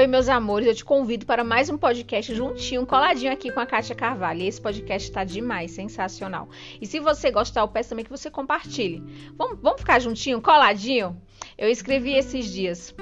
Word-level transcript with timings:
Oi, 0.00 0.06
meus 0.06 0.30
amores, 0.30 0.66
eu 0.66 0.74
te 0.74 0.82
convido 0.82 1.26
para 1.26 1.44
mais 1.44 1.68
um 1.68 1.76
podcast 1.76 2.34
juntinho, 2.34 2.86
coladinho 2.86 3.30
aqui 3.30 3.52
com 3.52 3.60
a 3.60 3.66
Kátia 3.66 3.94
Carvalho. 3.94 4.40
E 4.40 4.46
esse 4.46 4.58
podcast 4.58 5.06
está 5.06 5.24
demais, 5.24 5.72
sensacional. 5.72 6.48
E 6.80 6.86
se 6.86 6.98
você 6.98 7.30
gostar, 7.30 7.60
eu 7.60 7.68
peço 7.68 7.90
também 7.90 8.06
que 8.06 8.10
você 8.10 8.30
compartilhe. 8.30 9.04
Vamos, 9.36 9.58
vamos 9.60 9.80
ficar 9.80 9.98
juntinho, 9.98 10.40
coladinho? 10.40 11.20
Eu 11.58 11.68
escrevi 11.68 12.14
esses 12.14 12.50
dias. 12.50 12.94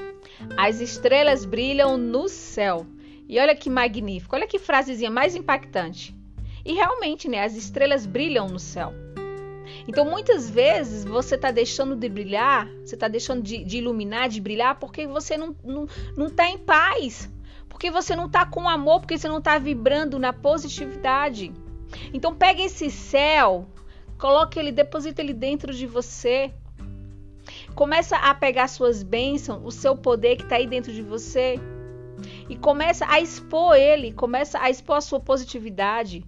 As 0.56 0.80
estrelas 0.80 1.44
brilham 1.44 1.96
no 1.96 2.28
céu. 2.28 2.84
E 3.28 3.38
olha 3.38 3.54
que 3.54 3.70
magnífico, 3.70 4.34
olha 4.34 4.48
que 4.48 4.58
frasezinha 4.58 5.08
mais 5.08 5.36
impactante. 5.36 6.12
E 6.64 6.72
realmente, 6.72 7.28
né, 7.28 7.44
as 7.44 7.54
estrelas 7.54 8.06
brilham 8.06 8.48
no 8.48 8.58
céu. 8.58 8.92
Então, 9.86 10.04
muitas 10.04 10.50
vezes 10.50 11.04
você 11.04 11.34
está 11.34 11.50
deixando 11.50 11.96
de 11.96 12.08
brilhar, 12.08 12.68
você 12.84 12.94
está 12.94 13.08
deixando 13.08 13.42
de, 13.42 13.64
de, 13.64 13.78
iluminar, 13.78 14.28
de 14.28 14.40
brilhar, 14.40 14.78
porque 14.78 15.06
você 15.06 15.36
não 15.36 15.50
está 15.50 15.68
não, 15.68 15.86
não 16.16 16.30
tá 16.30 16.48
em 16.48 16.58
paz, 16.58 17.30
porque 17.68 17.90
você 17.90 18.14
não 18.14 18.26
está 18.26 18.44
com 18.44 18.68
amor, 18.68 19.00
porque 19.00 19.16
você 19.16 19.28
não 19.28 19.38
está 19.38 19.58
vibrando 19.58 20.18
na 20.18 20.32
positividade. 20.32 21.52
Então, 22.12 22.34
pega 22.34 22.62
esse 22.62 22.90
céu, 22.90 23.66
coloque 24.18 24.58
ele, 24.58 24.72
deposita 24.72 25.22
ele 25.22 25.32
dentro 25.32 25.72
de 25.72 25.86
você. 25.86 26.52
Começa 27.74 28.16
a 28.16 28.34
pegar 28.34 28.68
suas 28.68 29.02
bênçãos, 29.02 29.62
o 29.64 29.70
seu 29.70 29.96
poder 29.96 30.36
que 30.36 30.42
está 30.42 30.56
aí 30.56 30.66
dentro 30.66 30.92
de 30.92 31.02
você. 31.02 31.58
E 32.48 32.56
começa 32.56 33.06
a 33.08 33.20
expor 33.20 33.76
ele, 33.76 34.12
começa 34.12 34.58
a 34.58 34.68
expor 34.68 34.96
a 34.96 35.00
sua 35.00 35.20
positividade. 35.20 36.24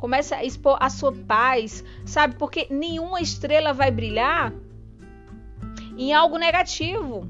Começa 0.00 0.36
a 0.36 0.42
expor 0.42 0.78
a 0.80 0.88
sua 0.88 1.12
paz, 1.12 1.84
sabe? 2.06 2.36
Porque 2.36 2.66
nenhuma 2.70 3.20
estrela 3.20 3.74
vai 3.74 3.90
brilhar 3.90 4.50
em 5.94 6.14
algo 6.14 6.38
negativo. 6.38 7.28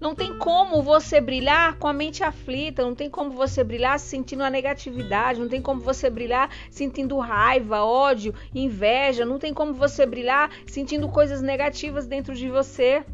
Não 0.00 0.14
tem 0.14 0.38
como 0.38 0.82
você 0.82 1.20
brilhar 1.20 1.76
com 1.76 1.86
a 1.86 1.92
mente 1.92 2.24
aflita, 2.24 2.82
não 2.82 2.94
tem 2.94 3.10
como 3.10 3.32
você 3.32 3.62
brilhar 3.62 4.00
sentindo 4.00 4.42
a 4.44 4.48
negatividade, 4.48 5.38
não 5.38 5.46
tem 5.46 5.60
como 5.60 5.82
você 5.82 6.08
brilhar 6.08 6.48
sentindo 6.70 7.18
raiva, 7.18 7.84
ódio, 7.84 8.34
inveja, 8.54 9.26
não 9.26 9.38
tem 9.38 9.52
como 9.52 9.74
você 9.74 10.06
brilhar 10.06 10.50
sentindo 10.66 11.10
coisas 11.10 11.42
negativas 11.42 12.06
dentro 12.06 12.34
de 12.34 12.48
você. 12.48 13.04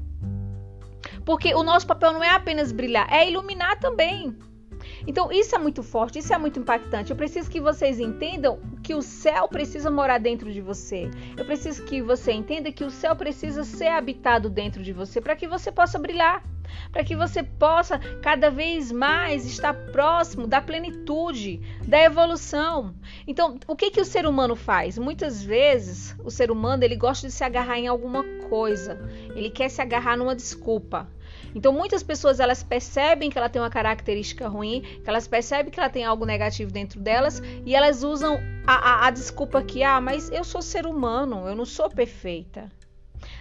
Porque 1.24 1.52
o 1.56 1.64
nosso 1.64 1.88
papel 1.88 2.12
não 2.12 2.22
é 2.22 2.30
apenas 2.30 2.70
brilhar, 2.70 3.12
é 3.12 3.28
iluminar 3.28 3.80
também. 3.80 4.32
Então, 5.08 5.32
isso 5.32 5.56
é 5.56 5.58
muito 5.58 5.82
forte, 5.82 6.20
isso 6.20 6.32
é 6.32 6.38
muito 6.38 6.60
impactante. 6.60 7.10
Eu 7.10 7.16
preciso 7.16 7.50
que 7.50 7.60
vocês 7.60 7.98
entendam 7.98 8.60
que 8.82 8.94
o 8.94 9.02
céu 9.02 9.48
precisa 9.48 9.90
morar 9.90 10.18
dentro 10.18 10.52
de 10.52 10.60
você. 10.60 11.08
Eu 11.36 11.44
preciso 11.44 11.84
que 11.84 12.02
você 12.02 12.32
entenda 12.32 12.72
que 12.72 12.84
o 12.84 12.90
céu 12.90 13.14
precisa 13.14 13.64
ser 13.64 13.88
habitado 13.88 14.50
dentro 14.50 14.82
de 14.82 14.92
você 14.92 15.20
para 15.20 15.36
que 15.36 15.46
você 15.46 15.70
possa 15.70 15.98
brilhar, 15.98 16.42
para 16.90 17.04
que 17.04 17.14
você 17.14 17.42
possa 17.42 17.98
cada 18.20 18.50
vez 18.50 18.90
mais 18.90 19.46
estar 19.46 19.74
próximo 19.92 20.46
da 20.46 20.60
plenitude, 20.60 21.60
da 21.86 22.02
evolução. 22.02 22.94
Então, 23.26 23.58
o 23.66 23.76
que 23.76 23.90
que 23.90 24.00
o 24.00 24.04
ser 24.04 24.26
humano 24.26 24.56
faz? 24.56 24.98
Muitas 24.98 25.42
vezes, 25.42 26.16
o 26.24 26.30
ser 26.30 26.50
humano, 26.50 26.82
ele 26.82 26.96
gosta 26.96 27.26
de 27.26 27.32
se 27.32 27.44
agarrar 27.44 27.78
em 27.78 27.86
alguma 27.86 28.24
coisa. 28.48 28.98
Ele 29.34 29.50
quer 29.50 29.68
se 29.68 29.80
agarrar 29.80 30.16
numa 30.16 30.34
desculpa. 30.34 31.08
Então, 31.54 31.72
muitas 31.72 32.02
pessoas 32.02 32.40
elas 32.40 32.62
percebem 32.62 33.30
que 33.30 33.38
ela 33.38 33.48
tem 33.48 33.60
uma 33.60 33.70
característica 33.70 34.48
ruim, 34.48 34.82
que 35.02 35.08
elas 35.08 35.26
percebem 35.26 35.70
que 35.70 35.78
ela 35.78 35.90
tem 35.90 36.04
algo 36.04 36.24
negativo 36.24 36.70
dentro 36.72 37.00
delas 37.00 37.42
e 37.64 37.74
elas 37.74 38.02
usam 38.02 38.38
a, 38.66 38.74
a, 38.74 39.06
a 39.06 39.10
desculpa 39.10 39.62
que, 39.62 39.82
ah, 39.82 40.00
mas 40.00 40.30
eu 40.30 40.44
sou 40.44 40.62
ser 40.62 40.86
humano, 40.86 41.46
eu 41.48 41.54
não 41.54 41.64
sou 41.64 41.88
perfeita. 41.90 42.70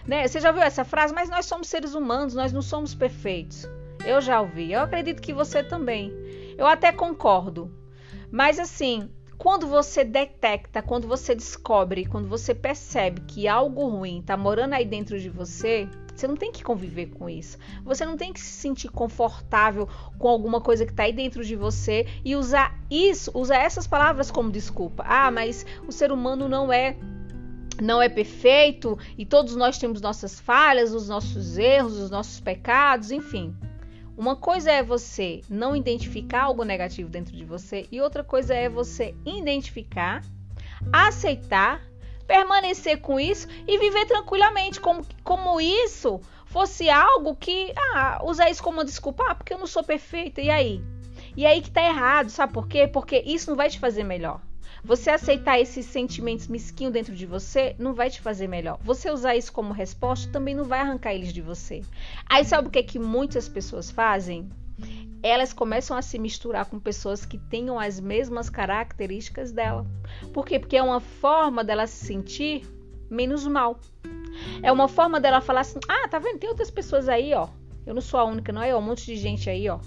Né? 0.05 0.27
Você 0.27 0.39
já 0.39 0.51
viu 0.51 0.61
essa 0.61 0.83
frase? 0.83 1.13
Mas 1.13 1.29
nós 1.29 1.45
somos 1.45 1.67
seres 1.67 1.93
humanos, 1.93 2.33
nós 2.33 2.51
não 2.51 2.61
somos 2.61 2.93
perfeitos. 2.93 3.67
Eu 4.05 4.19
já 4.19 4.41
ouvi, 4.41 4.71
eu 4.71 4.81
acredito 4.81 5.21
que 5.21 5.33
você 5.33 5.63
também. 5.63 6.11
Eu 6.57 6.65
até 6.67 6.91
concordo. 6.91 7.71
Mas 8.31 8.59
assim, 8.59 9.09
quando 9.37 9.67
você 9.67 10.03
detecta, 10.03 10.81
quando 10.81 11.07
você 11.07 11.35
descobre, 11.35 12.05
quando 12.05 12.27
você 12.27 12.53
percebe 12.53 13.21
que 13.21 13.47
algo 13.47 13.87
ruim 13.87 14.19
está 14.19 14.37
morando 14.37 14.73
aí 14.73 14.85
dentro 14.85 15.19
de 15.19 15.29
você, 15.29 15.89
você 16.21 16.27
não 16.27 16.35
tem 16.35 16.51
que 16.51 16.63
conviver 16.63 17.07
com 17.07 17.27
isso. 17.27 17.57
Você 17.83 18.05
não 18.05 18.15
tem 18.15 18.31
que 18.31 18.39
se 18.39 18.51
sentir 18.51 18.89
confortável 18.89 19.89
com 20.19 20.27
alguma 20.27 20.61
coisa 20.61 20.85
que 20.85 20.91
está 20.91 21.03
aí 21.03 21.13
dentro 21.13 21.43
de 21.43 21.55
você 21.55 22.05
e 22.23 22.35
usar 22.35 22.79
isso, 22.91 23.31
usar 23.33 23.57
essas 23.57 23.87
palavras 23.87 24.29
como 24.29 24.51
desculpa. 24.51 25.03
Ah, 25.07 25.31
mas 25.31 25.65
o 25.87 25.91
ser 25.91 26.11
humano 26.11 26.47
não 26.47 26.71
é 26.71 26.95
não 27.81 27.99
é 27.99 28.07
perfeito 28.07 28.99
e 29.17 29.25
todos 29.25 29.55
nós 29.55 29.79
temos 29.79 29.99
nossas 30.01 30.39
falhas, 30.39 30.93
os 30.93 31.09
nossos 31.09 31.57
erros, 31.57 31.97
os 31.97 32.11
nossos 32.11 32.39
pecados, 32.39 33.09
enfim. 33.09 33.55
Uma 34.15 34.35
coisa 34.35 34.69
é 34.69 34.83
você 34.83 35.41
não 35.49 35.75
identificar 35.75 36.43
algo 36.43 36.63
negativo 36.63 37.09
dentro 37.09 37.35
de 37.35 37.43
você 37.43 37.87
e 37.91 37.99
outra 37.99 38.23
coisa 38.23 38.53
é 38.53 38.69
você 38.69 39.15
identificar, 39.25 40.23
aceitar 40.93 41.81
permanecer 42.23 42.99
com 43.01 43.19
isso 43.19 43.47
e 43.67 43.77
viver 43.77 44.05
tranquilamente, 44.05 44.79
como, 44.79 45.05
como 45.23 45.59
isso 45.59 46.19
fosse 46.45 46.89
algo 46.89 47.35
que, 47.35 47.73
ah, 47.95 48.21
usar 48.23 48.49
isso 48.49 48.61
como 48.61 48.83
desculpa, 48.83 49.23
ah, 49.29 49.35
porque 49.35 49.53
eu 49.53 49.57
não 49.57 49.67
sou 49.67 49.83
perfeita, 49.83 50.41
e 50.41 50.49
aí? 50.49 50.83
E 51.35 51.45
aí 51.45 51.61
que 51.61 51.71
tá 51.71 51.81
errado, 51.81 52.29
sabe 52.29 52.51
por 52.51 52.67
quê? 52.67 52.87
Porque 52.87 53.23
isso 53.25 53.49
não 53.49 53.57
vai 53.57 53.69
te 53.69 53.79
fazer 53.79 54.03
melhor. 54.03 54.41
Você 54.83 55.11
aceitar 55.11 55.59
esses 55.59 55.85
sentimentos 55.85 56.47
mesquinhos 56.47 56.91
dentro 56.91 57.15
de 57.15 57.25
você 57.25 57.75
não 57.77 57.93
vai 57.93 58.09
te 58.09 58.19
fazer 58.19 58.47
melhor. 58.47 58.79
Você 58.83 59.11
usar 59.11 59.35
isso 59.35 59.53
como 59.53 59.71
resposta 59.71 60.31
também 60.31 60.55
não 60.55 60.65
vai 60.65 60.79
arrancar 60.79 61.13
eles 61.13 61.31
de 61.31 61.41
você. 61.41 61.83
Aí 62.25 62.43
sabe 62.43 62.67
o 62.67 62.71
que 62.71 62.79
é 62.79 62.83
que 62.83 62.97
muitas 62.97 63.47
pessoas 63.47 63.91
fazem? 63.91 64.49
Elas 65.23 65.53
começam 65.53 65.95
a 65.95 66.01
se 66.01 66.17
misturar 66.17 66.65
com 66.65 66.79
pessoas 66.79 67.25
que 67.25 67.37
tenham 67.37 67.79
as 67.79 67.99
mesmas 67.99 68.49
características 68.49 69.51
dela. 69.51 69.85
Por 70.33 70.45
quê? 70.45 70.59
Porque 70.59 70.77
é 70.77 70.83
uma 70.83 70.99
forma 70.99 71.63
dela 71.63 71.85
se 71.87 72.05
sentir 72.05 72.65
menos 73.09 73.45
mal. 73.45 73.79
É 74.63 74.71
uma 74.71 74.87
forma 74.87 75.19
dela 75.19 75.41
falar 75.41 75.61
assim: 75.61 75.79
ah, 75.87 76.07
tá 76.07 76.17
vendo? 76.17 76.39
Tem 76.39 76.49
outras 76.49 76.71
pessoas 76.71 77.07
aí, 77.07 77.33
ó. 77.33 77.47
Eu 77.85 77.93
não 77.93 78.01
sou 78.01 78.19
a 78.19 78.23
única, 78.23 78.51
não 78.51 78.61
é? 78.61 78.75
Um 78.75 78.81
monte 78.81 79.05
de 79.05 79.15
gente 79.15 79.49
aí, 79.49 79.67
ó. 79.69 79.79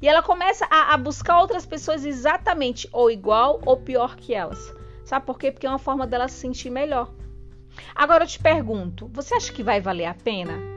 E 0.00 0.08
ela 0.08 0.22
começa 0.22 0.66
a, 0.70 0.94
a 0.94 0.96
buscar 0.96 1.40
outras 1.40 1.66
pessoas 1.66 2.04
exatamente 2.04 2.88
ou 2.92 3.10
igual 3.10 3.60
ou 3.66 3.76
pior 3.76 4.16
que 4.16 4.34
elas. 4.34 4.74
Sabe 5.04 5.26
por 5.26 5.38
quê? 5.38 5.50
Porque 5.50 5.66
é 5.66 5.70
uma 5.70 5.78
forma 5.78 6.06
dela 6.06 6.28
se 6.28 6.36
sentir 6.36 6.70
melhor. 6.70 7.10
Agora 7.94 8.24
eu 8.24 8.28
te 8.28 8.38
pergunto: 8.38 9.10
você 9.12 9.34
acha 9.34 9.52
que 9.52 9.62
vai 9.62 9.80
valer 9.80 10.06
a 10.06 10.14
pena? 10.14 10.69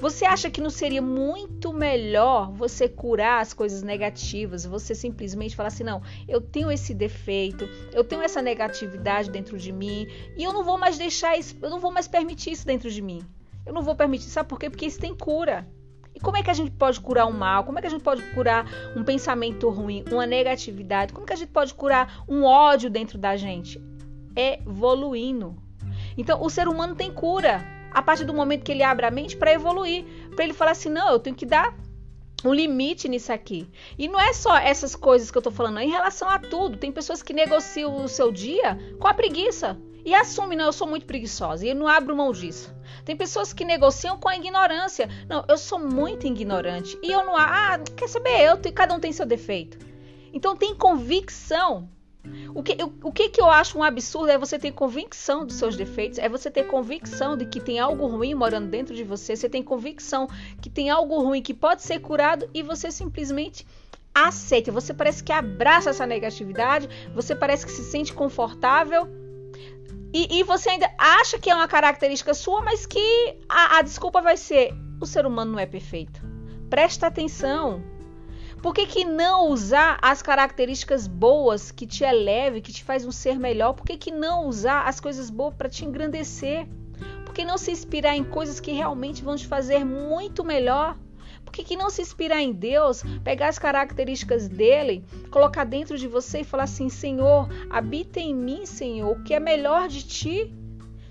Você 0.00 0.24
acha 0.24 0.50
que 0.50 0.62
não 0.62 0.70
seria 0.70 1.02
muito 1.02 1.74
melhor 1.74 2.50
você 2.52 2.88
curar 2.88 3.42
as 3.42 3.52
coisas 3.52 3.82
negativas? 3.82 4.64
Você 4.64 4.94
simplesmente 4.94 5.54
falar 5.54 5.66
assim: 5.66 5.84
não, 5.84 6.00
eu 6.26 6.40
tenho 6.40 6.72
esse 6.72 6.94
defeito, 6.94 7.68
eu 7.92 8.02
tenho 8.02 8.22
essa 8.22 8.40
negatividade 8.40 9.30
dentro 9.30 9.58
de 9.58 9.70
mim 9.70 10.08
e 10.38 10.42
eu 10.42 10.54
não 10.54 10.64
vou 10.64 10.78
mais 10.78 10.96
deixar 10.96 11.36
isso, 11.36 11.54
eu 11.60 11.68
não 11.68 11.78
vou 11.78 11.92
mais 11.92 12.08
permitir 12.08 12.52
isso 12.52 12.66
dentro 12.66 12.90
de 12.90 13.02
mim. 13.02 13.20
Eu 13.66 13.74
não 13.74 13.82
vou 13.82 13.94
permitir, 13.94 14.24
sabe 14.30 14.48
por 14.48 14.58
quê? 14.58 14.70
Porque 14.70 14.86
isso 14.86 14.98
tem 14.98 15.14
cura. 15.14 15.68
E 16.14 16.18
como 16.18 16.38
é 16.38 16.42
que 16.42 16.50
a 16.50 16.54
gente 16.54 16.70
pode 16.70 16.98
curar 16.98 17.26
um 17.26 17.32
mal? 17.32 17.64
Como 17.64 17.78
é 17.78 17.82
que 17.82 17.86
a 17.86 17.90
gente 17.90 18.02
pode 18.02 18.22
curar 18.32 18.66
um 18.96 19.04
pensamento 19.04 19.68
ruim, 19.68 20.02
uma 20.10 20.26
negatividade? 20.26 21.12
Como 21.12 21.24
é 21.24 21.26
que 21.26 21.34
a 21.34 21.36
gente 21.36 21.50
pode 21.50 21.74
curar 21.74 22.24
um 22.26 22.42
ódio 22.42 22.88
dentro 22.88 23.18
da 23.18 23.36
gente? 23.36 23.78
Evoluindo. 24.34 25.56
Então, 26.16 26.42
o 26.42 26.48
ser 26.48 26.68
humano 26.68 26.94
tem 26.96 27.12
cura 27.12 27.79
a 27.90 28.02
partir 28.02 28.24
do 28.24 28.34
momento 28.34 28.64
que 28.64 28.72
ele 28.72 28.82
abre 28.82 29.06
a 29.06 29.10
mente 29.10 29.36
para 29.36 29.52
evoluir, 29.52 30.04
para 30.34 30.44
ele 30.44 30.54
falar 30.54 30.72
assim: 30.72 30.88
não, 30.88 31.10
eu 31.10 31.18
tenho 31.18 31.36
que 31.36 31.46
dar 31.46 31.74
um 32.44 32.54
limite 32.54 33.08
nisso 33.08 33.32
aqui. 33.32 33.68
E 33.98 34.08
não 34.08 34.20
é 34.20 34.32
só 34.32 34.56
essas 34.56 34.96
coisas 34.96 35.30
que 35.30 35.38
eu 35.38 35.42
tô 35.42 35.50
falando, 35.50 35.78
é 35.78 35.84
em 35.84 35.90
relação 35.90 36.28
a 36.28 36.38
tudo. 36.38 36.78
Tem 36.78 36.90
pessoas 36.90 37.22
que 37.22 37.32
negociam 37.32 38.02
o 38.02 38.08
seu 38.08 38.32
dia 38.32 38.78
com 38.98 39.06
a 39.06 39.14
preguiça 39.14 39.78
e 40.04 40.14
assumem, 40.14 40.56
não, 40.56 40.66
eu 40.66 40.72
sou 40.72 40.86
muito 40.86 41.04
preguiçosa 41.04 41.66
e 41.66 41.70
eu 41.70 41.74
não 41.74 41.86
abro 41.86 42.16
mão 42.16 42.32
disso. 42.32 42.74
Tem 43.04 43.16
pessoas 43.16 43.52
que 43.52 43.64
negociam 43.64 44.18
com 44.18 44.28
a 44.28 44.36
ignorância. 44.36 45.08
Não, 45.28 45.44
eu 45.48 45.58
sou 45.58 45.78
muito 45.78 46.26
ignorante 46.26 46.98
e 47.02 47.10
eu 47.10 47.24
não. 47.24 47.36
Ah, 47.36 47.78
quer 47.96 48.08
saber? 48.08 48.40
Eu, 48.40 48.58
cada 48.72 48.94
um 48.94 49.00
tem 49.00 49.12
seu 49.12 49.26
defeito. 49.26 49.78
Então 50.32 50.56
tem 50.56 50.74
convicção 50.74 51.88
o 52.54 52.62
que, 52.62 52.76
o, 52.82 53.08
o 53.08 53.12
que, 53.12 53.28
que 53.28 53.40
eu 53.40 53.50
acho 53.50 53.78
um 53.78 53.82
absurdo 53.82 54.30
é 54.30 54.38
você 54.38 54.58
ter 54.58 54.72
convicção 54.72 55.46
dos 55.46 55.56
seus 55.56 55.76
defeitos, 55.76 56.18
é 56.18 56.28
você 56.28 56.50
ter 56.50 56.64
convicção 56.64 57.36
de 57.36 57.46
que 57.46 57.60
tem 57.60 57.78
algo 57.78 58.06
ruim 58.06 58.34
morando 58.34 58.68
dentro 58.68 58.94
de 58.94 59.04
você, 59.04 59.34
você 59.34 59.48
tem 59.48 59.62
convicção 59.62 60.28
que 60.60 60.68
tem 60.68 60.90
algo 60.90 61.20
ruim 61.22 61.42
que 61.42 61.54
pode 61.54 61.82
ser 61.82 62.00
curado 62.00 62.48
e 62.52 62.62
você 62.62 62.90
simplesmente 62.90 63.66
aceita. 64.14 64.72
Você 64.72 64.92
parece 64.92 65.22
que 65.22 65.32
abraça 65.32 65.90
essa 65.90 66.06
negatividade, 66.06 66.88
você 67.14 67.34
parece 67.34 67.64
que 67.64 67.72
se 67.72 67.84
sente 67.84 68.12
confortável 68.12 69.08
e, 70.12 70.40
e 70.40 70.42
você 70.42 70.70
ainda 70.70 70.90
acha 70.98 71.38
que 71.38 71.48
é 71.48 71.54
uma 71.54 71.68
característica 71.68 72.34
sua, 72.34 72.62
mas 72.62 72.84
que 72.84 73.38
a, 73.48 73.78
a 73.78 73.82
desculpa 73.82 74.20
vai 74.20 74.36
ser: 74.36 74.74
o 75.00 75.06
ser 75.06 75.24
humano 75.24 75.52
não 75.52 75.58
é 75.58 75.66
perfeito. 75.66 76.20
Presta 76.68 77.06
atenção. 77.06 77.82
Por 78.62 78.74
que, 78.74 78.86
que 78.86 79.04
não 79.04 79.48
usar 79.48 79.98
as 80.02 80.20
características 80.20 81.06
boas 81.06 81.70
que 81.70 81.86
te 81.86 82.04
eleve, 82.04 82.60
que 82.60 82.72
te 82.72 82.84
faz 82.84 83.06
um 83.06 83.10
ser 83.10 83.38
melhor? 83.38 83.72
Por 83.72 83.86
que, 83.86 83.96
que 83.96 84.10
não 84.10 84.46
usar 84.46 84.82
as 84.82 85.00
coisas 85.00 85.30
boas 85.30 85.54
para 85.54 85.68
te 85.68 85.84
engrandecer? 85.84 86.68
Por 87.24 87.32
que 87.32 87.42
não 87.42 87.56
se 87.56 87.70
inspirar 87.70 88.16
em 88.16 88.24
coisas 88.24 88.60
que 88.60 88.72
realmente 88.72 89.24
vão 89.24 89.34
te 89.34 89.46
fazer 89.46 89.82
muito 89.82 90.44
melhor? 90.44 90.98
Por 91.42 91.52
que, 91.52 91.64
que 91.64 91.76
não 91.76 91.88
se 91.88 92.02
inspirar 92.02 92.42
em 92.42 92.52
Deus, 92.52 93.02
pegar 93.24 93.48
as 93.48 93.58
características 93.58 94.46
dele, 94.46 95.04
colocar 95.30 95.64
dentro 95.64 95.96
de 95.96 96.06
você 96.06 96.40
e 96.40 96.44
falar 96.44 96.64
assim: 96.64 96.90
Senhor, 96.90 97.48
habita 97.70 98.20
em 98.20 98.34
mim, 98.34 98.66
Senhor, 98.66 99.16
o 99.16 99.22
que 99.22 99.32
é 99.32 99.40
melhor 99.40 99.88
de 99.88 100.06
ti? 100.06 100.54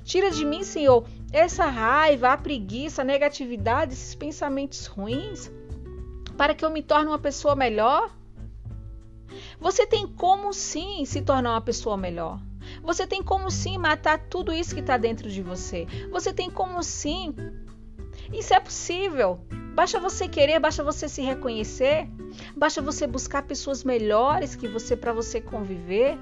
Tira 0.03 0.29
de 0.29 0.45
mim, 0.45 0.63
Senhor, 0.63 1.05
essa 1.31 1.65
raiva, 1.65 2.29
a 2.29 2.37
preguiça, 2.37 3.01
a 3.01 3.05
negatividade, 3.05 3.93
esses 3.93 4.15
pensamentos 4.15 4.85
ruins, 4.85 5.51
para 6.39 6.55
que 6.55 6.63
eu 6.63 6.69
me 6.69 6.81
torne 6.81 7.07
uma 7.09 7.19
pessoa 7.19 7.53
melhor. 7.53 8.09
Você 9.59 9.85
tem 9.85 10.07
como 10.07 10.53
sim 10.53 11.03
se 11.03 11.21
tornar 11.21 11.51
uma 11.51 11.59
pessoa 11.59 11.97
melhor. 11.97 12.39
Você 12.81 13.05
tem 13.05 13.21
como 13.21 13.51
sim 13.51 13.77
matar 13.77 14.17
tudo 14.29 14.53
isso 14.53 14.73
que 14.73 14.79
está 14.79 14.95
dentro 14.95 15.29
de 15.29 15.41
você. 15.41 15.85
Você 16.09 16.31
tem 16.31 16.49
como 16.49 16.81
sim. 16.81 17.35
Isso 18.31 18.53
é 18.53 18.59
possível. 18.61 19.41
Basta 19.75 19.99
você 19.99 20.29
querer, 20.29 20.61
basta 20.61 20.81
você 20.81 21.09
se 21.09 21.21
reconhecer, 21.21 22.07
basta 22.55 22.81
você 22.81 23.05
buscar 23.05 23.41
pessoas 23.41 23.83
melhores 23.83 24.55
que 24.55 24.65
você 24.65 24.95
para 24.95 25.11
você 25.11 25.41
conviver. 25.41 26.17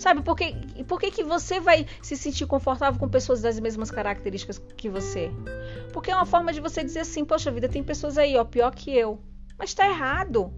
Sabe 0.00 0.22
por 0.22 0.34
que, 0.34 0.54
por 0.84 0.98
que, 0.98 1.22
você 1.22 1.60
vai 1.60 1.86
se 2.00 2.16
sentir 2.16 2.46
confortável 2.46 2.98
com 2.98 3.06
pessoas 3.06 3.42
das 3.42 3.60
mesmas 3.60 3.90
características 3.90 4.58
que 4.74 4.88
você? 4.88 5.30
Porque 5.92 6.10
é 6.10 6.16
uma 6.16 6.24
forma 6.24 6.54
de 6.54 6.58
você 6.58 6.82
dizer 6.82 7.00
assim, 7.00 7.22
poxa 7.22 7.50
vida, 7.50 7.68
tem 7.68 7.84
pessoas 7.84 8.16
aí, 8.16 8.34
ó, 8.34 8.42
pior 8.42 8.74
que 8.74 8.96
eu. 8.96 9.20
Mas 9.58 9.68
está 9.68 9.86
errado. 9.86 10.50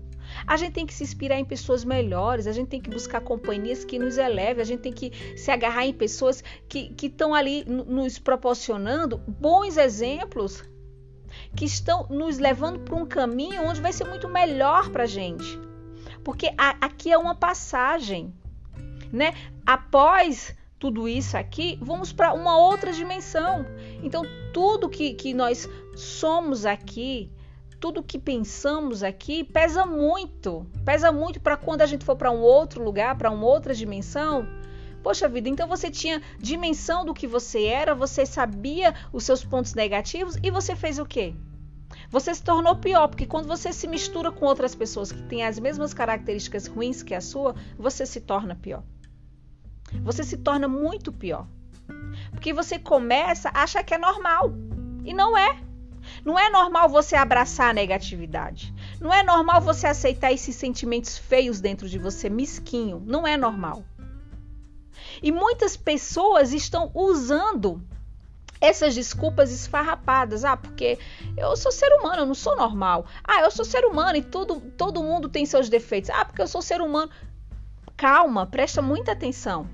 A 0.47 0.57
gente 0.57 0.75
tem 0.75 0.87
que 0.87 0.95
se 0.95 1.03
inspirar 1.03 1.41
em 1.41 1.45
pessoas 1.45 1.83
melhores, 1.83 2.47
a 2.47 2.53
gente 2.53 2.69
tem 2.69 2.81
que 2.81 2.89
buscar 2.89 3.21
companhias 3.21 3.85
que 3.85 3.99
nos 3.99 4.17
elevem, 4.17 4.63
a 4.63 4.65
gente 4.65 4.79
tem 4.79 4.93
que 4.93 5.11
se 5.37 5.51
agarrar 5.51 5.87
em 5.87 5.93
pessoas 5.93 6.45
que 6.69 6.95
estão 7.03 7.35
ali 7.35 7.65
nos 7.67 8.21
proporcionando 8.21 9.19
bons 9.27 9.77
exemplos, 9.77 10.63
que 11.57 11.65
estão 11.65 12.07
nos 12.09 12.39
levando 12.39 12.79
para 12.79 12.95
um 12.95 13.05
caminho 13.05 13.65
onde 13.65 13.81
vai 13.81 13.93
ser 13.93 14.05
muito 14.05 14.29
melhor 14.29 14.89
para 14.91 15.03
a 15.03 15.07
gente. 15.07 15.59
Porque 16.23 16.55
a, 16.57 16.77
aqui 16.87 17.11
é 17.11 17.19
uma 17.19 17.35
passagem, 17.35 18.33
né? 19.13 19.35
Após 19.67 20.57
tudo 20.79 21.09
isso 21.09 21.37
aqui, 21.37 21.79
vamos 21.81 22.13
para 22.13 22.33
uma 22.33 22.57
outra 22.57 22.93
dimensão. 22.93 23.65
Então, 24.03 24.25
tudo 24.53 24.89
que, 24.89 25.15
que 25.15 25.33
nós 25.33 25.69
somos 25.95 26.67
aqui, 26.67 27.31
tudo 27.79 28.03
que 28.03 28.19
pensamos 28.19 29.03
aqui 29.03 29.45
pesa 29.45 29.87
muito. 29.87 30.67
Pesa 30.85 31.13
muito 31.13 31.41
para 31.41 31.57
quando 31.57 31.83
a 31.83 31.87
gente 31.87 32.05
for 32.05 32.17
para 32.17 32.33
um 32.33 32.41
outro 32.41 32.83
lugar, 32.83 33.17
para 33.17 33.31
uma 33.31 33.47
outra 33.47 33.75
dimensão. 33.75 34.45
Poxa 35.03 35.29
vida, 35.29 35.49
então 35.49 35.69
você 35.69 35.91
tinha 35.91 36.23
dimensão 36.39 37.05
do 37.05 37.13
que 37.13 37.27
você 37.27 37.65
era, 37.65 37.95
você 37.95 38.25
sabia 38.25 38.95
os 39.13 39.25
seus 39.25 39.45
pontos 39.45 39.75
negativos 39.75 40.37
e 40.43 40.51
você 40.51 40.77
fez 40.77 40.99
o 40.99 41.05
quê? 41.05 41.35
Você 42.09 42.35
se 42.35 42.43
tornou 42.43 42.77
pior, 42.77 43.09
porque 43.09 43.27
quando 43.27 43.47
você 43.47 43.73
se 43.73 43.87
mistura 43.87 44.31
com 44.31 44.47
outras 44.47 44.75
pessoas 44.75 45.11
que 45.13 45.23
têm 45.23 45.45
as 45.45 45.59
mesmas 45.59 45.93
características 45.93 46.67
ruins 46.67 47.03
que 47.03 47.15
a 47.15 47.21
sua, 47.21 47.55
você 47.77 48.07
se 48.07 48.21
torna 48.21 48.55
pior. 48.55 48.83
Você 50.03 50.25
se 50.25 50.37
torna 50.37 50.69
muito 50.69 51.13
pior. 51.13 51.47
Porque 52.31 52.53
você 52.53 52.79
começa 52.79 53.51
a 53.51 53.63
achar 53.63 53.83
que 53.83 53.95
é 53.95 53.99
normal. 53.99 54.53
E 55.05 55.13
não 55.13 55.37
é. 55.37 55.61
Não 56.25 56.39
é 56.39 56.51
normal 56.51 56.89
você 56.89 57.17
abraçar 57.17 57.71
a 57.71 57.73
negatividade. 57.73 58.75
Não 59.01 59.13
é 59.13 59.23
normal 59.23 59.61
você 59.61 59.87
aceitar 59.87 60.33
esses 60.33 60.55
sentimentos 60.57 61.19
feios 61.19 61.61
dentro 61.61 61.89
de 61.89 61.99
você, 61.99 62.29
mesquinho. 62.29 63.03
Não 63.05 63.27
é 63.27 63.37
normal. 63.37 63.85
E 65.23 65.31
muitas 65.31 65.77
pessoas 65.77 66.53
estão 66.53 66.91
usando 66.95 67.83
essas 68.61 68.95
desculpas 68.95 69.51
esfarrapadas. 69.53 70.45
Ah, 70.45 70.57
porque 70.57 70.99
eu 71.37 71.57
sou 71.57 71.73
ser 71.73 71.93
humano, 71.95 72.23
eu 72.23 72.27
não 72.27 72.35
sou 72.35 72.57
normal. 72.57 73.07
Ah, 73.25 73.41
eu 73.41 73.51
sou 73.51 73.65
ser 73.65 73.85
humano 73.85 74.17
e 74.17 74.23
todo, 74.23 74.61
todo 74.77 75.03
mundo 75.03 75.29
tem 75.29 75.45
seus 75.45 75.69
defeitos. 75.69 76.11
Ah, 76.11 76.25
porque 76.25 76.43
eu 76.43 76.49
sou 76.49 76.63
ser 76.63 76.81
humano. 76.81 77.11
Calma, 77.97 78.47
presta 78.47 78.81
muita 78.81 79.13
atenção. 79.13 79.69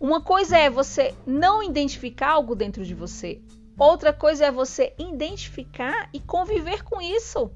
Uma 0.00 0.20
coisa 0.20 0.56
é 0.56 0.70
você 0.70 1.14
não 1.26 1.62
identificar 1.62 2.30
algo 2.30 2.54
dentro 2.54 2.84
de 2.84 2.94
você. 2.94 3.40
Outra 3.76 4.12
coisa 4.12 4.46
é 4.46 4.50
você 4.50 4.92
identificar 4.98 6.08
e 6.12 6.20
conviver 6.20 6.84
com 6.84 7.00
isso. 7.00 7.50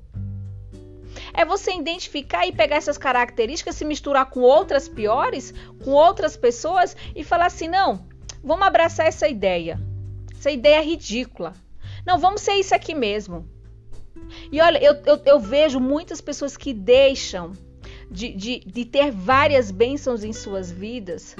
É 1.32 1.44
você 1.44 1.72
identificar 1.72 2.46
e 2.46 2.52
pegar 2.52 2.76
essas 2.76 2.98
características, 2.98 3.76
se 3.76 3.84
misturar 3.84 4.26
com 4.26 4.40
outras 4.40 4.88
piores, 4.88 5.54
com 5.84 5.92
outras 5.92 6.36
pessoas 6.36 6.96
e 7.14 7.22
falar 7.22 7.46
assim: 7.46 7.68
não, 7.68 8.06
vamos 8.42 8.66
abraçar 8.66 9.06
essa 9.06 9.28
ideia. 9.28 9.80
Essa 10.36 10.50
ideia 10.50 10.80
é 10.80 10.84
ridícula. 10.84 11.52
Não, 12.04 12.18
vamos 12.18 12.40
ser 12.40 12.54
isso 12.54 12.74
aqui 12.74 12.94
mesmo. 12.94 13.48
E 14.50 14.60
olha, 14.60 14.82
eu, 14.82 14.94
eu, 15.06 15.20
eu 15.24 15.38
vejo 15.38 15.78
muitas 15.78 16.20
pessoas 16.20 16.56
que 16.56 16.72
deixam 16.72 17.52
de, 18.10 18.32
de, 18.32 18.60
de 18.60 18.84
ter 18.84 19.10
várias 19.10 19.70
bênçãos 19.70 20.24
em 20.24 20.32
suas 20.32 20.70
vidas, 20.70 21.36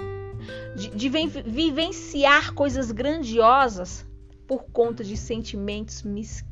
de, 0.75 0.89
de 0.89 1.09
vivenciar 1.09 2.53
coisas 2.55 2.91
grandiosas 2.91 4.07
por 4.47 4.65
conta 4.65 5.03
de 5.03 5.17
sentimentos 5.17 6.03
mesquinhos, 6.03 6.52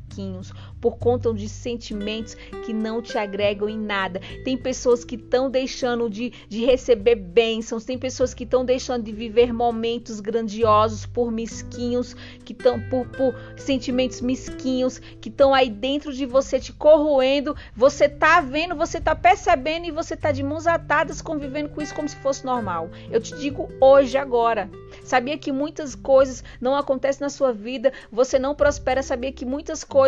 por 0.81 0.97
conta 0.97 1.31
de 1.33 1.47
sentimentos 1.47 2.35
que 2.65 2.73
não 2.73 3.01
te 3.01 3.17
agregam 3.17 3.69
em 3.69 3.77
nada. 3.77 4.19
Tem 4.43 4.57
pessoas 4.57 5.05
que 5.05 5.15
estão 5.15 5.49
deixando 5.49 6.09
de, 6.09 6.33
de 6.49 6.65
receber 6.65 7.15
bênçãos, 7.15 7.85
tem 7.85 7.97
pessoas 7.97 8.33
que 8.33 8.43
estão 8.43 8.65
deixando 8.65 9.03
de 9.03 9.11
viver 9.11 9.53
momentos 9.53 10.19
grandiosos 10.19 11.05
por 11.05 11.31
mesquinhos, 11.31 12.15
que 12.43 12.53
estão 12.53 12.79
por, 12.89 13.07
por 13.09 13.35
sentimentos 13.57 14.21
mesquinhos, 14.21 14.99
que 14.99 15.29
estão 15.29 15.53
aí 15.53 15.69
dentro 15.69 16.11
de 16.11 16.25
você 16.25 16.59
te 16.59 16.73
corroendo. 16.73 17.55
Você 17.75 18.09
tá 18.09 18.41
vendo, 18.41 18.75
você 18.75 18.99
tá 18.99 19.15
percebendo 19.15 19.85
e 19.85 19.91
você 19.91 20.17
tá 20.17 20.31
de 20.31 20.43
mãos 20.43 20.65
atadas 20.65 21.21
convivendo 21.21 21.69
com 21.69 21.81
isso 21.81 21.93
como 21.93 22.09
se 22.09 22.15
fosse 22.17 22.45
normal. 22.45 22.89
Eu 23.11 23.21
te 23.21 23.35
digo 23.37 23.69
hoje, 23.79 24.17
agora. 24.17 24.69
Sabia 25.03 25.37
que 25.37 25.51
muitas 25.51 25.95
coisas 25.95 26.43
não 26.59 26.75
acontecem 26.75 27.21
na 27.21 27.29
sua 27.29 27.53
vida, 27.53 27.93
você 28.11 28.37
não 28.37 28.55
prospera, 28.55 29.01
sabia 29.01 29.31
que 29.31 29.45
muitas 29.45 29.83
coisas 29.83 30.00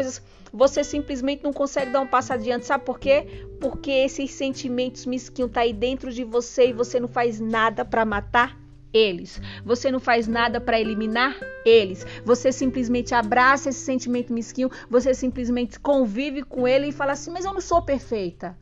você 0.52 0.84
simplesmente 0.84 1.44
não 1.44 1.52
consegue 1.52 1.92
dar 1.92 2.02
um 2.02 2.08
passo 2.08 2.32
adiante. 2.32 2.66
Sabe 2.66 2.86
por 2.86 3.00
quê? 3.00 3.48
Porque 3.60 3.92
esses 3.92 4.32
sentimentos 4.32 5.06
mesquinhos 5.06 5.52
tá 5.52 5.62
aí 5.62 5.74
dentro 5.74 6.12
de 6.12 6.24
você 6.24 6.70
e 6.70 6.74
você 6.74 7.00
não 7.00 7.08
faz 7.08 7.40
nada 7.40 7.84
para 7.84 8.06
matar 8.06 8.58
eles. 8.94 9.42
Você 9.66 9.92
não 9.92 10.00
faz 10.00 10.28
nada 10.28 10.62
para 10.62 10.80
eliminar 10.80 11.36
eles. 11.66 12.06
Você 12.24 12.52
simplesmente 12.52 13.16
abraça 13.16 13.70
esse 13.70 13.80
sentimento 13.80 14.32
mesquinho, 14.32 14.70
você 14.90 15.14
simplesmente 15.16 15.80
convive 15.80 16.44
com 16.44 16.68
ele 16.68 16.90
e 16.90 16.92
fala 16.92 17.14
assim: 17.14 17.32
"Mas 17.32 17.46
eu 17.46 17.54
não 17.54 17.62
sou 17.62 17.82
perfeita". 17.82 18.56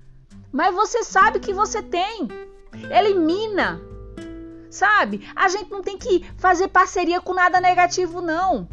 Mas 0.52 0.74
você 0.74 1.04
sabe 1.04 1.40
que 1.40 1.54
você 1.54 1.82
tem. 1.82 2.28
Elimina. 2.90 3.82
Sabe? 4.70 5.30
A 5.36 5.50
gente 5.50 5.70
não 5.70 5.82
tem 5.82 5.98
que 5.98 6.26
fazer 6.38 6.70
parceria 6.70 7.20
com 7.20 7.34
nada 7.34 7.60
negativo 7.60 8.22
não. 8.22 8.68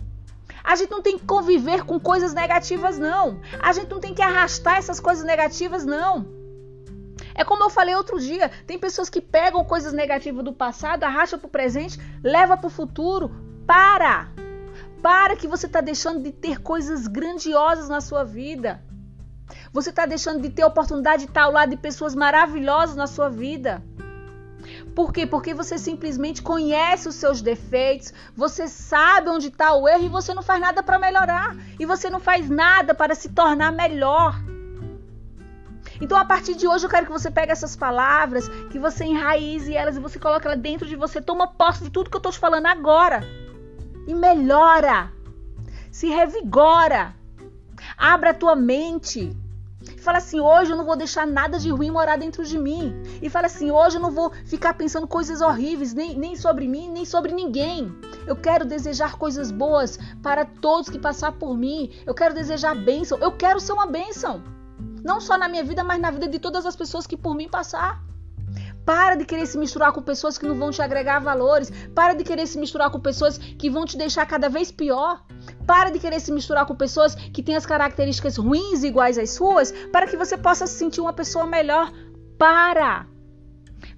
A 0.68 0.76
gente 0.76 0.90
não 0.90 1.00
tem 1.00 1.16
que 1.18 1.25
conviver 1.25 1.82
com 1.82 1.98
coisas 1.98 2.34
negativas, 2.34 2.98
não. 2.98 3.40
A 3.58 3.72
gente 3.72 3.88
não 3.88 3.98
tem 3.98 4.12
que 4.12 4.20
arrastar 4.20 4.76
essas 4.76 5.00
coisas 5.00 5.25
negativas, 5.25 5.87
não. 5.87 6.26
É 7.34 7.42
como 7.42 7.64
eu 7.64 7.70
falei 7.70 7.94
outro 7.94 8.20
dia, 8.20 8.50
tem 8.66 8.78
pessoas 8.78 9.08
que 9.08 9.22
pegam 9.22 9.64
coisas 9.64 9.94
negativas 9.94 10.44
do 10.44 10.52
passado, 10.52 11.04
arrastam 11.04 11.38
para 11.38 11.46
o 11.46 11.50
presente, 11.50 11.98
leva 12.22 12.54
para 12.54 12.66
o 12.66 12.70
futuro. 12.70 13.30
Para! 13.66 14.28
Para 15.00 15.37
que 15.37 15.48
você 15.48 15.64
está 15.64 15.80
deixando 15.80 16.22
de 16.22 16.32
ter 16.32 16.60
coisas 16.60 17.06
grandiosas 17.06 17.88
na 17.88 18.02
sua 18.02 18.22
vida. 18.22 18.82
Você 19.72 19.88
está 19.88 20.04
deixando 20.04 20.42
de 20.42 20.50
ter 20.50 20.64
a 20.64 20.66
oportunidade 20.66 21.25
de 21.25 21.30
estar 21.30 21.44
ao 21.44 21.52
lado 21.52 21.70
de 21.70 21.78
pessoas 21.78 22.14
maravilhosas 22.14 22.94
na 22.94 23.06
sua 23.06 23.30
vida. 23.30 23.82
Por 24.98 25.12
quê? 25.12 25.24
Porque 25.24 25.54
você 25.54 25.78
simplesmente 25.78 26.42
conhece 26.42 27.08
os 27.08 27.14
seus 27.14 27.40
defeitos, 27.40 28.12
você 28.34 28.66
sabe 28.66 29.30
onde 29.30 29.46
está 29.46 29.72
o 29.72 29.88
erro 29.88 30.06
e 30.06 30.08
você 30.08 30.34
não 30.34 30.42
faz 30.42 30.60
nada 30.60 30.82
para 30.82 30.98
melhorar. 30.98 31.56
E 31.78 31.86
você 31.86 32.10
não 32.10 32.18
faz 32.18 32.50
nada 32.50 32.92
para 32.92 33.14
se 33.14 33.28
tornar 33.28 33.70
melhor. 33.70 34.34
Então, 36.00 36.18
a 36.18 36.24
partir 36.24 36.56
de 36.56 36.66
hoje, 36.66 36.84
eu 36.84 36.90
quero 36.90 37.06
que 37.06 37.12
você 37.12 37.30
pegue 37.30 37.52
essas 37.52 37.76
palavras, 37.76 38.48
que 38.72 38.78
você 38.80 39.04
enraize 39.04 39.72
elas 39.72 39.96
e 39.96 40.00
você 40.00 40.18
coloque 40.18 40.48
elas 40.48 40.58
dentro 40.58 40.84
de 40.84 40.96
você. 40.96 41.20
Toma 41.20 41.46
posse 41.46 41.84
de 41.84 41.90
tudo 41.90 42.10
que 42.10 42.16
eu 42.16 42.18
estou 42.18 42.32
te 42.32 42.38
falando 42.40 42.66
agora. 42.66 43.22
E 44.04 44.12
melhora. 44.12 45.12
Se 45.92 46.08
revigora. 46.08 47.14
Abra 47.96 48.30
a 48.30 48.34
tua 48.34 48.56
mente. 48.56 49.30
Fala 50.00 50.18
assim: 50.18 50.40
hoje 50.40 50.72
eu 50.72 50.76
não 50.76 50.84
vou 50.84 50.96
deixar 50.96 51.26
nada 51.26 51.58
de 51.58 51.70
ruim 51.70 51.90
morar 51.90 52.16
dentro 52.16 52.44
de 52.44 52.58
mim. 52.58 52.94
E 53.20 53.28
fala 53.28 53.46
assim: 53.46 53.70
hoje 53.70 53.96
eu 53.96 54.00
não 54.00 54.10
vou 54.10 54.32
ficar 54.44 54.74
pensando 54.74 55.06
coisas 55.06 55.40
horríveis, 55.40 55.92
nem, 55.92 56.16
nem 56.16 56.36
sobre 56.36 56.66
mim, 56.66 56.90
nem 56.90 57.04
sobre 57.04 57.32
ninguém. 57.32 57.92
Eu 58.26 58.36
quero 58.36 58.64
desejar 58.64 59.16
coisas 59.16 59.50
boas 59.50 59.98
para 60.22 60.44
todos 60.44 60.88
que 60.88 60.98
passar 60.98 61.32
por 61.32 61.56
mim. 61.56 61.90
Eu 62.06 62.14
quero 62.14 62.34
desejar 62.34 62.74
bênção. 62.74 63.18
Eu 63.18 63.32
quero 63.32 63.60
ser 63.60 63.72
uma 63.72 63.86
bênção. 63.86 64.42
Não 65.02 65.20
só 65.20 65.38
na 65.38 65.48
minha 65.48 65.64
vida, 65.64 65.82
mas 65.84 66.00
na 66.00 66.10
vida 66.10 66.28
de 66.28 66.38
todas 66.38 66.66
as 66.66 66.76
pessoas 66.76 67.06
que 67.06 67.16
por 67.16 67.34
mim 67.34 67.48
passar. 67.48 68.07
Para 68.88 69.16
de 69.16 69.26
querer 69.26 69.47
se 69.47 69.59
misturar 69.59 69.92
com 69.92 70.00
pessoas 70.00 70.38
que 70.38 70.47
não 70.47 70.54
vão 70.54 70.71
te 70.71 70.80
agregar 70.80 71.18
valores. 71.18 71.71
Para 71.95 72.14
de 72.14 72.25
querer 72.25 72.47
se 72.47 72.59
misturar 72.59 72.90
com 72.90 72.99
pessoas 72.99 73.37
que 73.37 73.68
vão 73.68 73.85
te 73.85 73.99
deixar 73.99 74.25
cada 74.25 74.49
vez 74.49 74.73
pior. 74.73 75.23
Para 75.66 75.90
de 75.90 75.99
querer 75.99 76.18
se 76.21 76.33
misturar 76.33 76.64
com 76.64 76.75
pessoas 76.75 77.14
que 77.14 77.42
têm 77.42 77.54
as 77.54 77.66
características 77.66 78.38
ruins 78.38 78.83
iguais 78.83 79.18
às 79.18 79.28
suas, 79.28 79.73
para 79.92 80.07
que 80.07 80.16
você 80.16 80.38
possa 80.38 80.66
se 80.66 80.78
sentir 80.78 81.02
uma 81.02 81.12
pessoa 81.12 81.47
melhor. 81.47 81.92
Para! 82.38 83.07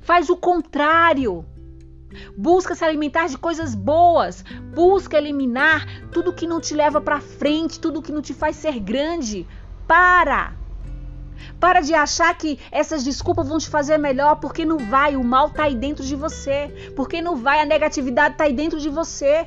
Faz 0.00 0.28
o 0.28 0.36
contrário. 0.36 1.44
Busca 2.36 2.74
se 2.74 2.84
alimentar 2.84 3.28
de 3.28 3.38
coisas 3.38 3.76
boas. 3.76 4.44
Busca 4.74 5.16
eliminar 5.16 5.86
tudo 6.10 6.32
que 6.32 6.48
não 6.48 6.60
te 6.60 6.74
leva 6.74 7.00
para 7.00 7.20
frente, 7.20 7.78
tudo 7.78 8.02
que 8.02 8.10
não 8.10 8.20
te 8.20 8.34
faz 8.34 8.56
ser 8.56 8.80
grande. 8.80 9.46
Para! 9.86 10.59
Para 11.58 11.80
de 11.80 11.94
achar 11.94 12.32
que 12.36 12.58
essas 12.70 13.04
desculpas 13.04 13.48
vão 13.48 13.58
te 13.58 13.68
fazer 13.68 13.98
melhor, 13.98 14.36
porque 14.36 14.64
não 14.64 14.78
vai, 14.78 15.16
o 15.16 15.24
mal 15.24 15.50
tá 15.50 15.64
aí 15.64 15.74
dentro 15.74 16.04
de 16.04 16.16
você. 16.16 16.92
Porque 16.96 17.20
não 17.20 17.36
vai, 17.36 17.60
a 17.60 17.66
negatividade 17.66 18.36
tá 18.36 18.44
aí 18.44 18.52
dentro 18.52 18.78
de 18.78 18.88
você. 18.88 19.46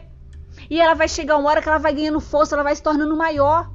E 0.70 0.80
ela 0.80 0.94
vai 0.94 1.08
chegar 1.08 1.38
uma 1.38 1.50
hora 1.50 1.62
que 1.62 1.70
ela 1.70 1.78
vai 1.78 1.94
ganhando 1.94 2.20
força, 2.20 2.56
ela 2.56 2.64
vai 2.64 2.76
se 2.76 2.84
tornando 2.84 3.16
maior. 3.16 3.70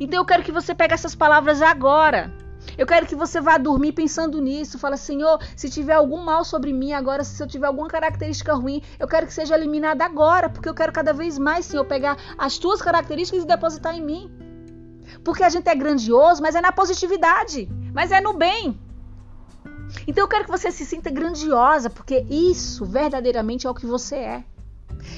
Então 0.00 0.20
eu 0.20 0.24
quero 0.24 0.42
que 0.42 0.52
você 0.52 0.74
pegue 0.74 0.94
essas 0.94 1.14
palavras 1.14 1.62
agora. 1.62 2.32
Eu 2.76 2.86
quero 2.86 3.06
que 3.06 3.14
você 3.14 3.40
vá 3.40 3.56
dormir 3.58 3.92
pensando 3.92 4.40
nisso. 4.40 4.78
Fala, 4.78 4.96
Senhor, 4.96 5.40
se 5.56 5.70
tiver 5.70 5.94
algum 5.94 6.22
mal 6.22 6.44
sobre 6.44 6.72
mim 6.72 6.92
agora, 6.92 7.24
se 7.24 7.42
eu 7.42 7.46
tiver 7.46 7.66
alguma 7.66 7.88
característica 7.88 8.54
ruim, 8.54 8.82
eu 8.98 9.08
quero 9.08 9.26
que 9.26 9.32
seja 9.32 9.54
eliminada 9.54 10.04
agora, 10.04 10.48
porque 10.48 10.68
eu 10.68 10.74
quero 10.74 10.92
cada 10.92 11.12
vez 11.12 11.38
mais, 11.38 11.66
Senhor, 11.66 11.84
pegar 11.84 12.16
as 12.36 12.58
tuas 12.58 12.82
características 12.82 13.44
e 13.44 13.46
depositar 13.46 13.96
em 13.96 14.02
mim. 14.02 14.47
Porque 15.24 15.44
a 15.44 15.48
gente 15.48 15.68
é 15.68 15.74
grandioso, 15.74 16.42
mas 16.42 16.54
é 16.54 16.60
na 16.60 16.72
positividade, 16.72 17.68
mas 17.92 18.10
é 18.10 18.20
no 18.20 18.32
bem. 18.32 18.78
Então 20.06 20.24
eu 20.24 20.28
quero 20.28 20.44
que 20.44 20.50
você 20.50 20.70
se 20.70 20.84
sinta 20.84 21.10
grandiosa, 21.10 21.88
porque 21.90 22.24
isso 22.28 22.84
verdadeiramente 22.84 23.66
é 23.66 23.70
o 23.70 23.74
que 23.74 23.86
você 23.86 24.16
é. 24.16 24.44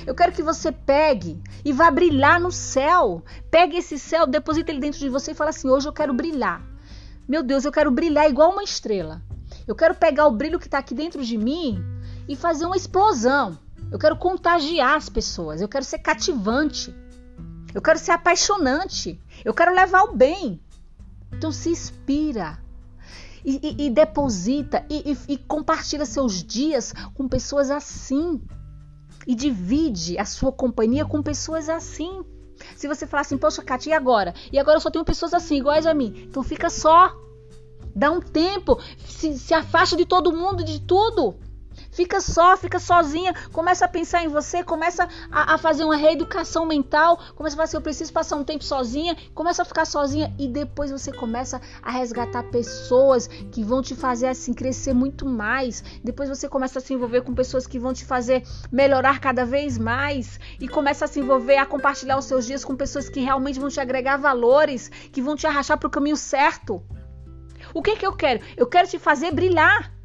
Eu 0.07 0.15
quero 0.15 0.33
que 0.33 0.43
você 0.43 0.71
pegue 0.71 1.41
e 1.65 1.73
vá 1.73 1.91
brilhar 1.91 2.41
no 2.41 2.53
céu. 2.53 3.23
Pegue 3.51 3.77
esse 3.77 3.99
céu, 3.99 4.27
deposita 4.27 4.71
ele 4.71 4.81
dentro 4.81 5.01
de 5.01 5.09
você 5.09 5.33
e 5.33 5.35
fala 5.35 5.51
assim: 5.51 5.69
hoje 5.69 5.89
eu 5.89 5.93
quero 5.93 6.13
brilhar. 6.13 6.63
Meu 7.29 7.43
Deus, 7.43 7.65
eu 7.65 7.73
quero 7.73 7.91
brilhar 7.91 8.29
igual 8.29 8.53
uma 8.53 8.63
estrela. 8.63 9.23
Eu 9.67 9.75
quero 9.75 9.95
pegar 9.95 10.27
o 10.27 10.33
brilho 10.33 10.59
que 10.59 10.67
está 10.67 10.79
aqui 10.79 10.95
dentro 10.95 11.25
de 11.25 11.37
mim 11.37 11.83
e 12.29 12.35
fazer 12.35 12.67
uma 12.67 12.77
explosão. 12.77 13.59
Eu 13.91 13.99
quero 13.99 14.17
contagiar 14.17 14.97
as 14.97 15.09
pessoas. 15.09 15.61
Eu 15.61 15.69
quero 15.69 15.85
ser 15.85 15.99
cativante. 15.99 16.95
Eu 17.75 17.83
quero 17.83 17.99
ser 17.99 18.13
apaixonante. 18.13 19.21
Eu 19.45 19.55
quero 19.55 19.75
levar 19.75 20.03
o 20.05 20.17
bem. 20.17 20.61
Então 21.33 21.53
se 21.53 21.71
inspira. 21.71 22.59
E, 23.45 23.59
e, 23.63 23.87
e 23.87 23.91
deposita 23.91 24.85
e, 24.91 25.17
e 25.27 25.37
compartilha 25.39 26.05
seus 26.05 26.43
dias 26.43 26.93
com 27.15 27.29
pessoas 27.29 27.71
assim. 27.71 28.41
E 29.27 29.35
divide 29.35 30.19
a 30.19 30.25
sua 30.25 30.53
companhia 30.53 31.05
com 31.05 31.23
pessoas 31.23 31.69
assim. 31.69 32.25
Se 32.77 32.87
você 32.87 33.07
falar 33.07 33.23
assim, 33.23 33.39
poxa, 33.39 33.63
Kátia, 33.63 33.91
e 33.91 33.93
agora? 33.93 34.35
E 34.53 34.59
agora 34.59 34.77
eu 34.77 34.81
só 34.81 34.91
tenho 34.91 35.05
pessoas 35.05 35.33
assim, 35.33 35.57
iguais 35.57 35.87
a 35.87 35.95
mim. 35.95 36.27
Então 36.29 36.43
fica 36.43 36.69
só. 36.69 37.15
Dá 37.95 38.11
um 38.11 38.21
tempo. 38.21 38.79
Se, 39.07 39.39
se 39.39 39.55
afasta 39.55 39.97
de 39.97 40.05
todo 40.05 40.33
mundo, 40.33 40.65
de 40.65 40.81
tudo. 40.81 41.37
Fica 41.91 42.21
só, 42.21 42.57
fica 42.57 42.79
sozinha, 42.79 43.35
começa 43.53 43.85
a 43.85 43.89
pensar 43.89 44.25
em 44.25 44.29
você, 44.29 44.63
começa 44.63 45.09
a, 45.31 45.55
a, 45.55 45.59
fazer 45.59 45.85
uma 45.85 45.97
reeducação 45.97 46.65
mental, 46.65 47.19
começa 47.35 47.55
a 47.55 47.57
falar 47.57 47.65
assim, 47.65 47.77
eu 47.77 47.83
preciso 47.83 48.13
passar 48.13 48.37
um 48.37 48.45
tempo 48.45 48.63
sozinha, 48.63 49.17
começa 49.35 49.63
a 49.63 49.65
ficar 49.65 49.85
sozinha 49.85 50.33
e 50.39 50.47
depois 50.47 50.91
você 50.91 51.13
começa 51.13 51.61
a 51.83 51.91
resgatar 51.91 52.45
pessoas 52.45 53.27
que 53.27 53.65
vão 53.65 53.83
te 53.83 53.95
fazer 53.97 54.29
assim 54.29 54.53
crescer 54.53 54.95
muito 54.95 55.27
mais. 55.27 55.83
Depois 56.03 56.29
você 56.29 56.49
começa 56.49 56.79
a 56.79 56.83
se 56.83 56.95
envolver 56.95 57.23
com 57.23 57.35
pessoas 57.35 57.67
que 57.67 57.79
vão 57.79 57.93
te 57.93 58.05
fazer 58.05 58.45
melhorar 58.71 59.19
cada 59.19 59.45
vez 59.45 59.77
mais 59.77 60.39
e 60.61 60.69
começa 60.69 61.05
a 61.05 61.09
se 61.09 61.19
envolver, 61.19 61.57
a 61.57 61.67
compartilhar 61.67 62.19
os 62.19 62.25
seus 62.25 62.47
dias 62.47 62.65
com 62.65 62.77
pessoas 62.77 63.09
que 63.09 63.21
realmente 63.21 63.59
vão 63.59 63.69
te 63.69 63.81
agregar 63.81 64.17
valores, 64.17 64.89
que 65.11 65.21
vão 65.21 65.35
te 65.35 65.47
arrastar 65.47 65.77
para 65.79 65.89
o 65.89 65.91
caminho 65.91 66.17
certo. 66.17 66.83
O 67.75 67.83
que 67.83 67.97
que 67.97 68.07
eu 68.07 68.13
quero? 68.13 68.41
Eu 68.57 68.67
quero 68.67 68.89
te 68.89 68.99
fazer 68.99 69.33
brilhar. 69.33 70.00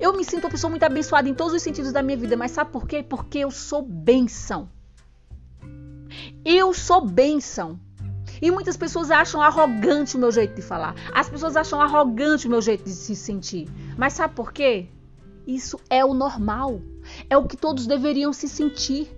Eu 0.00 0.16
me 0.16 0.24
sinto 0.24 0.44
uma 0.44 0.50
pessoa 0.50 0.70
muito 0.70 0.84
abençoada 0.84 1.28
em 1.28 1.34
todos 1.34 1.52
os 1.52 1.62
sentidos 1.62 1.92
da 1.92 2.02
minha 2.02 2.16
vida, 2.16 2.36
mas 2.36 2.52
sabe 2.52 2.70
por 2.70 2.86
quê? 2.86 3.02
Porque 3.02 3.38
eu 3.38 3.50
sou 3.50 3.82
bênção. 3.82 4.68
Eu 6.44 6.72
sou 6.72 7.04
bênção. 7.04 7.78
E 8.40 8.50
muitas 8.50 8.76
pessoas 8.76 9.10
acham 9.10 9.42
arrogante 9.42 10.16
o 10.16 10.20
meu 10.20 10.30
jeito 10.30 10.54
de 10.54 10.62
falar. 10.62 10.94
As 11.12 11.28
pessoas 11.28 11.56
acham 11.56 11.80
arrogante 11.80 12.46
o 12.46 12.50
meu 12.50 12.62
jeito 12.62 12.84
de 12.84 12.90
se 12.90 13.16
sentir. 13.16 13.68
Mas 13.96 14.12
sabe 14.12 14.34
por 14.34 14.52
quê? 14.52 14.88
Isso 15.44 15.80
é 15.90 16.04
o 16.04 16.14
normal. 16.14 16.80
É 17.28 17.36
o 17.36 17.46
que 17.46 17.56
todos 17.56 17.86
deveriam 17.86 18.32
se 18.32 18.48
sentir. 18.48 19.10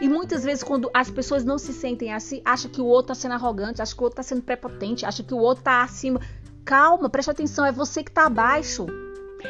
E 0.00 0.08
muitas 0.08 0.44
vezes, 0.44 0.64
quando 0.64 0.90
as 0.94 1.10
pessoas 1.10 1.44
não 1.44 1.58
se 1.58 1.74
sentem 1.74 2.14
assim, 2.14 2.40
acham 2.44 2.70
que 2.70 2.80
o 2.80 2.86
outro 2.86 3.12
está 3.12 3.22
sendo 3.22 3.34
arrogante, 3.34 3.82
acham 3.82 3.96
que 3.96 4.02
o 4.02 4.04
outro 4.04 4.20
está 4.20 4.34
sendo 4.34 4.42
prepotente, 4.42 5.04
acham 5.04 5.26
que 5.26 5.34
o 5.34 5.38
outro 5.38 5.60
está 5.60 5.82
acima. 5.82 6.20
Calma, 6.64 7.10
preste 7.10 7.30
atenção, 7.30 7.66
é 7.66 7.72
você 7.72 8.02
que 8.02 8.10
está 8.10 8.26
abaixo. 8.26 8.86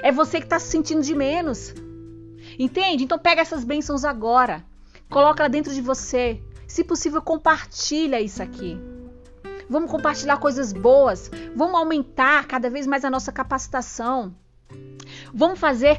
É 0.03 0.13
você 0.13 0.39
que 0.39 0.47
está 0.47 0.59
se 0.59 0.69
sentindo 0.69 1.03
de 1.03 1.15
menos. 1.15 1.75
Entende? 2.59 3.05
Então 3.05 3.19
pega 3.19 3.41
essas 3.43 3.65
bênçãos 3.65 4.05
agora. 4.05 4.65
Coloca 5.11 5.49
dentro 5.49 5.73
de 5.73 5.81
você. 5.81 6.41
Se 6.67 6.83
possível, 6.83 7.23
compartilha 7.23 8.21
isso 8.21 8.43
aqui. 8.43 8.79
Vamos 9.69 9.91
compartilhar 9.91 10.39
coisas 10.39 10.73
boas. 10.73 11.31
Vamos 11.55 11.75
aumentar 11.77 12.47
cada 12.47 12.71
vez 12.71 12.87
mais 12.87 13.05
a 13.05 13.11
nossa 13.11 13.33
capacitação. 13.33 14.35
Vamos 15.33 15.59
fazer 15.59 15.99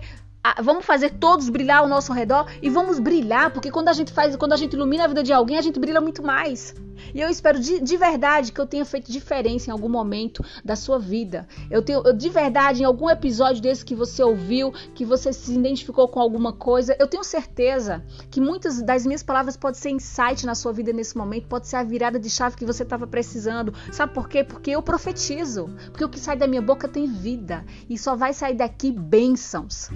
vamos 0.62 0.86
fazer 0.86 1.16
todos 1.16 1.50
brilhar 1.50 1.80
ao 1.80 1.90
nosso 1.90 2.14
redor 2.14 2.50
e 2.62 2.70
vamos 2.70 3.00
brilhar, 3.00 3.52
porque 3.52 3.70
quando 3.70 3.90
a 3.90 3.94
gente 3.94 4.14
faz, 4.14 4.34
quando 4.38 4.54
a 4.54 4.56
gente 4.56 4.74
ilumina 4.74 5.04
a 5.04 5.08
vida 5.08 5.22
de 5.22 5.34
alguém, 5.34 5.58
a 5.58 5.62
gente 5.62 5.78
brilha 5.78 6.00
muito 6.00 6.24
mais. 6.24 6.74
E 7.14 7.22
eu 7.22 7.30
espero 7.30 7.60
de, 7.60 7.80
de 7.80 7.98
verdade 7.98 8.52
que 8.52 8.60
eu 8.60 8.66
tenha 8.66 8.86
feito 8.86 9.12
diferença 9.12 9.70
em 9.70 9.74
algum 9.74 9.90
momento 9.90 10.44
da 10.64 10.76
sua 10.76 11.00
vida. 11.00 11.48
Eu 11.70 11.82
tenho 11.82 12.02
eu, 12.06 12.14
de 12.14 12.30
verdade 12.30 12.82
em 12.82 12.86
algum 12.86 13.10
episódio 13.10 13.62
desse 13.62 13.86
que 13.86 13.96
você 13.96 14.24
ouviu, 14.24 14.72
que 14.94 15.06
você 15.06 15.34
se 15.34 15.54
identificou 15.54 16.08
com 16.08 16.20
alguma 16.20 16.54
coisa, 16.54 16.96
eu 17.00 17.08
tenho 17.08 17.24
certeza 17.24 18.04
que 18.30 18.42
muitas 18.42 18.82
das 18.82 19.06
minhas 19.06 19.24
palavras 19.24 19.58
podem 19.58 19.80
ser 19.80 19.90
insight 19.90 20.46
na 20.46 20.56
sua 20.56 20.74
vida 20.74 20.94
nesse 20.94 21.18
momento, 21.18 21.48
pode 21.48 21.68
ser 21.68 21.78
a 21.78 21.84
virada 21.84 22.20
de 22.20 22.30
chave 22.30 22.56
que 22.56 22.66
você 22.66 22.84
estava 22.84 23.08
precisando. 23.08 23.74
Sabe 23.92 24.14
por 24.14 24.28
quê? 24.28 24.44
Porque 24.44 24.72
eu 24.72 24.82
profetizo. 24.82 25.70
Porque 25.88 26.04
o 26.04 26.10
que 26.10 26.20
sai 26.20 26.38
da 26.38 26.48
minha 26.48 26.62
boca 26.62 26.88
tem 26.88 27.08
vida 27.08 27.66
e 27.90 27.98
só 27.98 28.16
vai 28.16 28.34
sair 28.34 28.56
daqui 28.56 28.92
bênçãos 28.92 29.90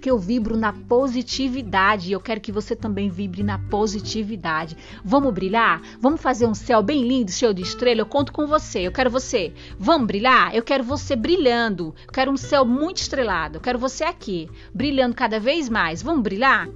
porque 0.00 0.10
eu 0.10 0.18
vibro 0.18 0.56
na 0.56 0.72
positividade 0.72 2.08
e 2.08 2.12
eu 2.12 2.20
quero 2.20 2.40
que 2.40 2.50
você 2.50 2.74
também 2.74 3.10
vibre 3.10 3.42
na 3.42 3.58
positividade. 3.58 4.74
Vamos 5.04 5.30
brilhar? 5.34 5.82
Vamos 6.00 6.22
fazer 6.22 6.46
um 6.46 6.54
céu 6.54 6.82
bem 6.82 7.06
lindo, 7.06 7.30
cheio 7.30 7.52
de 7.52 7.60
estrela? 7.60 8.00
Eu 8.00 8.06
conto 8.06 8.32
com 8.32 8.46
você. 8.46 8.80
Eu 8.80 8.92
quero 8.92 9.10
você. 9.10 9.52
Vamos 9.78 10.06
brilhar? 10.06 10.54
Eu 10.54 10.62
quero 10.62 10.82
você 10.82 11.14
brilhando. 11.14 11.94
Eu 12.06 12.12
quero 12.14 12.30
um 12.30 12.36
céu 12.38 12.64
muito 12.64 12.96
estrelado. 12.96 13.58
Eu 13.58 13.60
quero 13.60 13.78
você 13.78 14.02
aqui, 14.02 14.48
brilhando 14.72 15.14
cada 15.14 15.38
vez 15.38 15.68
mais. 15.68 16.02
Vamos 16.02 16.22
brilhar? 16.22 16.66